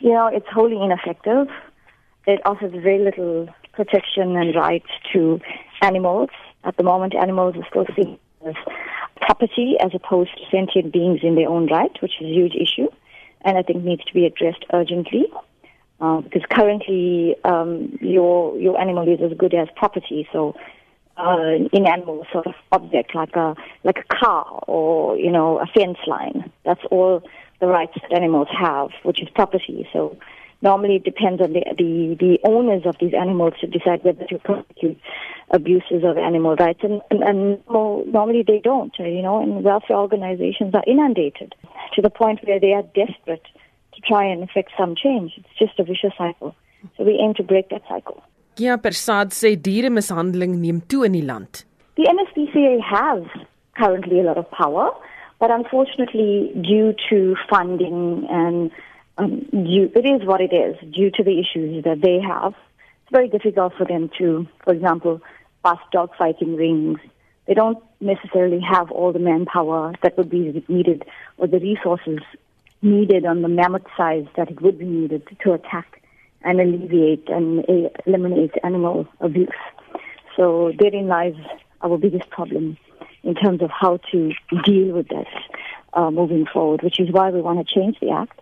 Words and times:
You 0.00 0.12
know, 0.12 0.28
it's 0.28 0.46
wholly 0.50 0.82
ineffective. 0.82 1.48
It 2.26 2.40
offers 2.46 2.72
very 2.72 2.98
little 2.98 3.48
protection 3.72 4.36
and 4.36 4.54
rights 4.54 4.88
to 5.12 5.40
animals. 5.82 6.30
At 6.64 6.76
the 6.76 6.82
moment, 6.82 7.14
animals 7.14 7.54
are 7.56 7.66
still 7.68 7.86
seen 7.94 8.18
as 8.46 8.54
property 9.20 9.76
as 9.78 9.92
opposed 9.94 10.30
to 10.36 10.42
sentient 10.50 10.92
beings 10.92 11.20
in 11.22 11.34
their 11.34 11.48
own 11.48 11.66
right, 11.66 11.92
which 12.00 12.12
is 12.20 12.26
a 12.26 12.30
huge 12.30 12.54
issue, 12.54 12.88
and 13.42 13.58
I 13.58 13.62
think 13.62 13.84
needs 13.84 14.04
to 14.04 14.14
be 14.14 14.26
addressed 14.26 14.64
urgently. 14.72 15.26
Uh, 16.00 16.22
because 16.22 16.42
currently, 16.50 17.36
um, 17.44 17.98
your 18.00 18.58
your 18.58 18.80
animal 18.80 19.06
is 19.06 19.20
as 19.20 19.36
good 19.36 19.52
as 19.52 19.68
property. 19.76 20.26
So, 20.32 20.56
uh, 21.18 21.68
inanimate 21.74 22.26
sort 22.32 22.46
of 22.46 22.54
object 22.72 23.14
like 23.14 23.36
a 23.36 23.54
like 23.84 23.98
a 23.98 24.14
car 24.14 24.64
or 24.66 25.18
you 25.18 25.30
know 25.30 25.58
a 25.58 25.66
fence 25.66 25.98
line. 26.06 26.50
That's 26.64 26.80
all 26.90 27.22
the 27.60 27.66
rights 27.66 27.96
that 28.00 28.12
animals 28.12 28.48
have, 28.58 28.88
which 29.02 29.22
is 29.22 29.28
property. 29.34 29.88
So 29.92 30.16
normally 30.62 30.96
it 30.96 31.04
depends 31.04 31.40
on 31.40 31.52
the, 31.52 31.62
the, 31.76 32.16
the 32.18 32.38
owners 32.44 32.82
of 32.86 32.96
these 33.00 33.14
animals 33.14 33.54
to 33.60 33.66
decide 33.66 34.02
whether 34.02 34.24
to 34.26 34.38
prosecute 34.38 34.98
abuses 35.50 36.04
of 36.04 36.16
animal 36.18 36.56
rights. 36.56 36.80
And, 36.82 37.00
and, 37.10 37.22
and 37.22 37.62
well, 37.66 38.04
normally 38.06 38.44
they 38.46 38.60
don't, 38.62 38.94
uh, 38.98 39.04
you 39.04 39.22
know, 39.22 39.42
and 39.42 39.64
welfare 39.64 39.96
organizations 39.96 40.74
are 40.74 40.84
inundated 40.86 41.54
to 41.94 42.02
the 42.02 42.10
point 42.10 42.40
where 42.46 42.60
they 42.60 42.72
are 42.72 42.82
desperate 42.94 43.46
to 43.94 44.00
try 44.06 44.24
and 44.24 44.42
effect 44.42 44.72
some 44.78 44.94
change. 44.96 45.32
It's 45.36 45.58
just 45.58 45.78
a 45.78 45.84
vicious 45.84 46.12
cycle. 46.16 46.54
So 46.96 47.04
we 47.04 47.18
aim 47.20 47.34
to 47.34 47.42
break 47.42 47.68
that 47.70 47.82
cycle. 47.88 48.22
Gia 48.56 48.76
Persad 48.78 49.32
sê 49.32 49.56
dieremishandeling 49.56 50.58
neem 50.58 50.80
toe 50.80 51.04
in 51.04 51.12
die 51.12 51.24
land. 51.24 51.64
The 51.96 52.04
NSPCA 52.04 52.80
has 52.82 53.22
currently 53.76 54.20
a 54.20 54.22
lot 54.22 54.38
of 54.38 54.50
power. 54.50 54.90
But 55.40 55.50
unfortunately, 55.50 56.52
due 56.54 56.94
to 57.08 57.34
funding 57.48 58.26
and 58.30 58.70
um, 59.16 59.40
due, 59.50 59.90
it 59.94 60.04
is 60.04 60.26
what 60.26 60.42
it 60.42 60.52
is, 60.52 60.76
due 60.92 61.10
to 61.12 61.24
the 61.24 61.40
issues 61.40 61.82
that 61.84 62.02
they 62.02 62.20
have, 62.20 62.52
it's 62.52 63.10
very 63.10 63.28
difficult 63.28 63.72
for 63.76 63.86
them 63.86 64.10
to, 64.18 64.46
for 64.62 64.74
example, 64.74 65.22
bust 65.62 65.80
dogfighting 65.94 66.58
rings. 66.58 67.00
They 67.46 67.54
don't 67.54 67.82
necessarily 68.00 68.60
have 68.60 68.90
all 68.90 69.12
the 69.12 69.18
manpower 69.18 69.94
that 70.02 70.16
would 70.18 70.28
be 70.28 70.62
needed 70.68 71.04
or 71.38 71.46
the 71.46 71.58
resources 71.58 72.20
needed 72.82 73.24
on 73.24 73.40
the 73.40 73.48
mammoth 73.48 73.86
size 73.96 74.26
that 74.36 74.50
it 74.50 74.60
would 74.60 74.78
be 74.78 74.84
needed 74.84 75.26
to 75.42 75.52
attack 75.54 76.02
and 76.42 76.60
alleviate 76.60 77.28
and 77.30 77.64
eliminate 78.06 78.52
animal 78.62 79.08
abuse. 79.20 79.48
So 80.36 80.72
therein 80.78 81.08
lies 81.08 81.34
our 81.82 81.96
biggest 81.96 82.28
problem 82.28 82.76
in 83.30 83.34
terms 83.42 83.62
of 83.62 83.70
how 83.82 83.92
to 84.10 84.18
deal 84.68 84.92
with 84.98 85.08
this 85.08 85.32
uh, 85.94 86.10
moving 86.10 86.46
forward, 86.52 86.82
which 86.82 87.00
is 87.00 87.10
why 87.16 87.30
we 87.30 87.40
want 87.40 87.58
to 87.64 87.74
change 87.74 87.96
the 88.00 88.10
act 88.10 88.38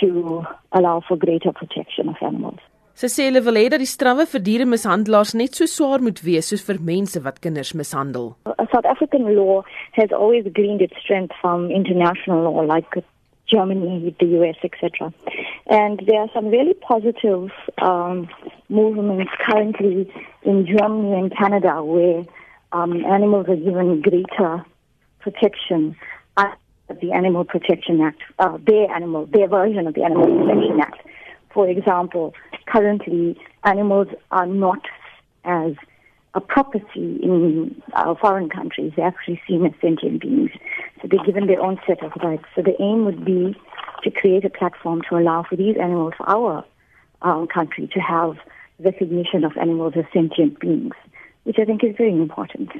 to 0.00 0.44
allow 0.72 1.02
for 1.06 1.16
greater 1.16 1.52
protection 1.52 2.08
of 2.08 2.16
animals. 2.22 2.60
Sy 3.00 3.08
sê 3.08 3.26
hulle 3.30 3.40
wil 3.44 3.56
hê 3.56 3.68
dat 3.72 3.80
die 3.80 3.88
strawwe 3.88 4.26
vir 4.28 4.42
dieremishandelaars 4.46 5.30
net 5.40 5.54
so 5.56 5.66
swaar 5.74 6.02
moet 6.04 6.18
wees 6.26 6.50
soos 6.52 6.64
vir 6.66 6.80
mense 6.88 7.22
wat 7.26 7.38
kinders 7.44 7.70
mishandel. 7.80 8.26
South 8.72 8.88
African 8.92 9.24
law 9.36 9.62
has 9.98 10.12
always 10.12 10.44
gleaned 10.58 10.82
its 10.86 10.98
strength 11.04 11.32
from 11.40 11.70
international 11.70 12.42
law 12.48 12.66
like 12.72 12.98
Germany, 13.52 14.14
the 14.20 14.28
US, 14.40 14.58
etc. 14.68 15.12
And 15.78 16.02
there 16.06 16.20
are 16.20 16.30
some 16.34 16.50
really 16.56 16.74
positive 16.74 17.48
um, 17.78 18.28
movements 18.68 19.32
currently 19.46 20.12
in 20.42 20.66
Germany 20.66 21.14
and 21.20 21.32
Canada 21.36 21.82
where 21.82 22.24
um, 22.72 23.04
animals 23.04 23.46
are 23.48 23.56
given 23.56 24.02
greater 24.02 24.64
protection 25.20 25.96
under 26.36 26.56
the 27.00 27.12
Animal 27.12 27.44
Protection 27.44 28.00
Act, 28.00 28.20
uh, 28.38 28.58
their 28.66 28.90
animal, 28.90 29.26
their 29.26 29.48
version 29.48 29.86
of 29.86 29.94
the 29.94 30.02
Animal 30.02 30.26
Protection 30.26 30.80
Act. 30.80 31.06
For 31.52 31.68
example, 31.68 32.34
currently 32.66 33.38
animals 33.64 34.08
are 34.30 34.46
not 34.46 34.80
as 35.44 35.74
a 36.34 36.40
property 36.40 37.18
in 37.22 37.82
uh, 37.92 38.14
foreign 38.14 38.48
countries. 38.48 38.92
They're 38.96 39.06
actually 39.06 39.40
seen 39.48 39.66
as 39.66 39.72
sentient 39.80 40.20
beings. 40.20 40.50
So 41.02 41.08
they're 41.10 41.24
given 41.24 41.48
their 41.48 41.60
own 41.60 41.80
set 41.86 42.02
of 42.04 42.12
rights. 42.22 42.44
So 42.54 42.62
the 42.62 42.80
aim 42.80 43.04
would 43.04 43.24
be 43.24 43.56
to 44.04 44.10
create 44.10 44.44
a 44.44 44.50
platform 44.50 45.02
to 45.08 45.18
allow 45.18 45.42
for 45.42 45.56
these 45.56 45.76
animals, 45.76 46.14
our 46.26 46.64
um, 47.22 47.48
country, 47.48 47.90
to 47.92 48.00
have 48.00 48.36
recognition 48.78 49.44
of 49.44 49.56
animals 49.56 49.94
as 49.96 50.04
sentient 50.12 50.60
beings 50.60 50.94
which 51.44 51.56
I 51.58 51.64
think 51.64 51.82
is 51.84 51.96
very 51.96 52.12
important. 52.12 52.70